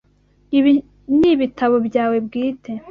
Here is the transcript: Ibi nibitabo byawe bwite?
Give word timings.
Ibi 0.57 0.71
nibitabo 1.19 1.75
byawe 1.87 2.17
bwite? 2.25 2.71